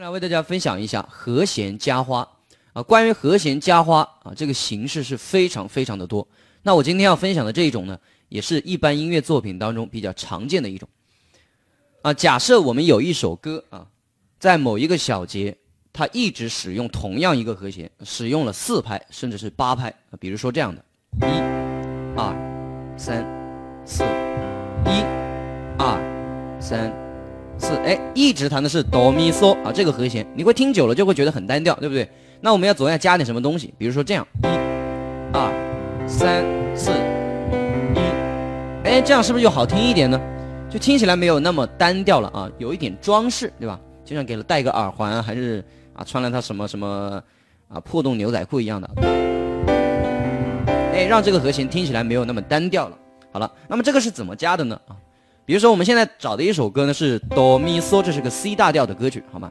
[0.00, 2.26] 来为大家分享一下和弦加花
[2.72, 2.82] 啊。
[2.82, 6.26] 关于和弦加花啊，这个形式是非常非常的多。
[6.62, 10.88] 那我今天要分享的这一种呢，也是一般音乐作品当中比较常见的一种
[12.02, 12.12] 啊。
[12.14, 13.86] 假设我们有一首歌啊，
[14.38, 15.56] 在某一个小节，
[15.92, 20.16] 它一直使用同样一个和弦，使用了四拍甚至是八拍啊。
[20.18, 20.84] 比如说这样的，
[21.20, 21.30] 一、
[22.16, 23.24] 二、三、
[23.84, 24.04] 四，
[24.86, 25.02] 一、
[25.78, 27.09] 二、三。
[27.60, 32.08] 四哎，一直弹的是哆咪嗦啊，这个和弦你会听久了就会觉得很单调，对不对？
[32.40, 34.46] 那我们要总要加点什么东西，比如说这样，一、
[35.32, 35.52] 二、
[36.08, 36.42] 三、
[36.74, 36.90] 四、
[37.94, 38.00] 一，
[38.88, 40.18] 哎，这样是不是就好听一点呢？
[40.70, 43.78] 就听起来没有那么单调了啊，有一点装饰，对吧？
[44.04, 47.22] 就像给了戴个耳环，还是啊穿了它什么什么
[47.68, 48.90] 啊破洞牛仔裤一样的，
[50.94, 52.96] 哎，让这个和弦听起来没有那么单调了。
[53.30, 54.80] 好了，那么这个是怎么加的呢？
[54.88, 54.96] 啊？
[55.50, 59.50] 比如说，我们现在找的一首歌呢是哆咪嗦，这是个 C 大调的歌曲，好吗？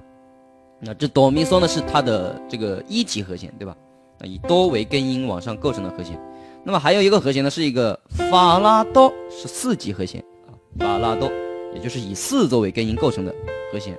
[0.79, 3.75] 那这哆咪嗦呢是它的这个一级和弦，对吧？
[4.19, 6.17] 啊，以哆为根音往上构成的和弦。
[6.63, 11.29] 那么还有一个和弦呢是一个法拉哆，是四级和弦啊，法拉哆，
[11.75, 13.35] 也就是以四作为根音构成的
[13.73, 13.93] 和弦。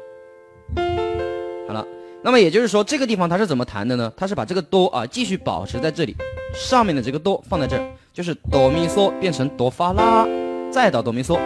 [1.68, 1.86] 好了，
[2.22, 4.10] 那么也就是说这个地方它是怎么弹的呢？
[4.16, 6.16] 它是把这个哆啊继续保持在这里，
[6.54, 10.26] 上面的这个哆放在这儿，就是哆咪嗦变成哆发拉，
[10.72, 11.38] 再到哆咪嗦。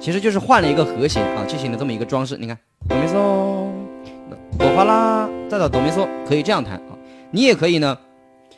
[0.00, 2.34] 其实就是换了一个和弦啊，进行了这么一个装饰。
[2.40, 2.56] 你看，
[2.88, 3.12] 哆咪嗦，
[4.58, 6.96] 哆发啦，再到哆咪嗦，可以这样弹啊。
[7.30, 7.96] 你也可以呢，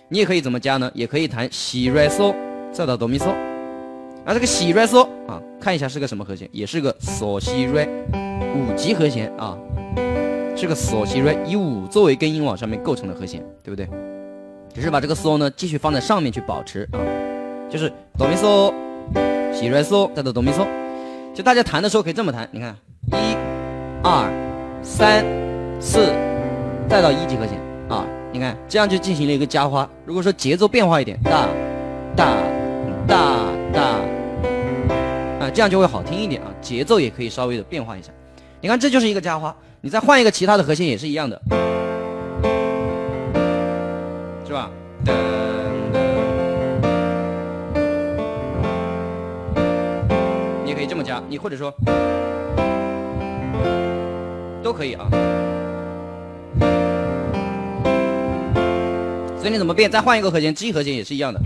[0.08, 0.88] 你也可以怎么加呢？
[0.94, 2.32] 也可以弹西瑞嗦，
[2.70, 3.30] 再到哆咪嗦。
[4.24, 7.88] 啊，这个西瑞嗦啊，看一下是个什么和弦，也是个嗦西瑞，
[8.54, 9.58] 五级和弦啊，
[10.54, 13.88] 是个嗦西瑞，以五作为根音往上面构成的和弦，对不对？
[14.72, 17.02] 只是把这个嗦呢继续放在上面去保持啊，
[17.68, 18.72] 就是哆咪嗦，
[19.52, 20.64] 西瑞嗦，再到哆咪嗦。
[21.34, 22.76] 就大家弹的时候可以这么弹，你看，
[23.12, 23.34] 一、
[24.02, 24.30] 二、
[24.82, 25.24] 三、
[25.80, 26.12] 四，
[26.86, 29.88] 再到一级和弦啊，你看这样就进行了一个加花。
[30.04, 31.48] 如果说节奏变化一点，大、
[32.14, 32.36] 大、
[33.06, 33.80] 大、大，
[35.40, 36.52] 啊，这样就会好听一点啊。
[36.60, 38.12] 节奏也可以稍微的变化一下。
[38.60, 41.40] 你看这就是一个加花，你再换一个其他的和弦也是一样的，
[44.46, 44.70] 是吧？
[50.72, 51.70] 也可以这么加，你或者说
[54.62, 55.06] 都可以啊。
[59.38, 59.90] 所以你怎么变？
[59.90, 61.40] 再换一个和弦，G 和弦也是一样的。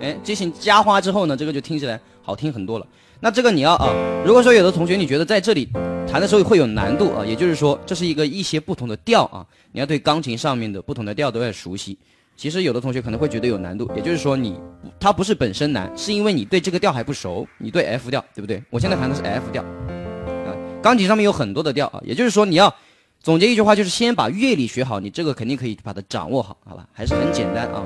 [0.00, 2.86] 哎，进行加花之后呢，这个就听起来好听很多了。
[3.20, 3.88] 那这个你要啊，
[4.24, 5.68] 如果说有的同学你觉得在这里
[6.10, 11.96] 弹的时候会有难度啊，也就是说这是一个一些不同的调啊，你要对钢琴上面的不同的调都要熟悉。
[12.36, 14.60] 其实有的同学可能会觉得有难度，也就是说你
[15.00, 18.62] 它不是本身难，是因为你对这个调还不熟，你对 F 调对不对？
[18.68, 20.52] 我现在弹的是 F 调，啊，
[20.82, 22.72] 钢琴上面有很多的调啊，也就是说你要
[23.20, 26.86] 总结一句话，就是先把乐理学好，你这个肯定可以把它掌握好，好吧？
[26.92, 27.82] 还是很简单啊，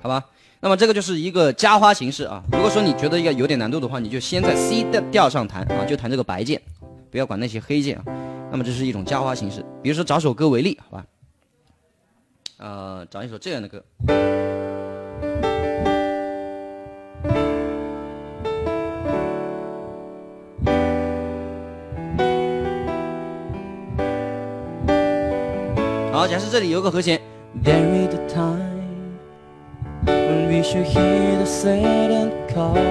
[0.00, 0.24] 好吧？
[0.60, 2.42] 那么这个就是一个加花形式啊。
[2.50, 6.60] 如果说你觉得要有点难度的话，你就先在 C 的调上弹啊，就弹这个白键，
[7.10, 8.04] 不要管那些黑键啊。
[8.50, 11.04] 那么这是一种加花形式，比如说找首歌为例，好吧？
[12.60, 13.82] 呃，找一首这样的歌。
[26.12, 27.18] 好，假设这里有个和弦。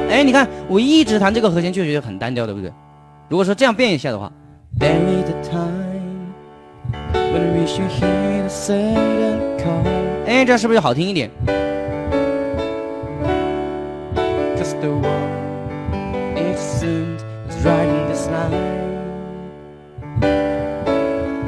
[0.10, 2.74] 哎，你看，我一直弹这个和弦就觉得很单调，对不对？
[3.30, 4.32] 如果说这样变一下的话。
[10.26, 11.30] 哎，这样是不是就好听一点？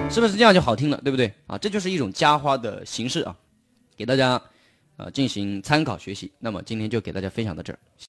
[0.10, 1.32] 是不是这样就好听了，对不对？
[1.48, 3.34] 啊，这就是一种加花的形式啊，
[3.96, 4.42] 给大家
[4.98, 6.30] 啊进行参考学习。
[6.38, 7.80] 那么今天就给大家分享到这儿。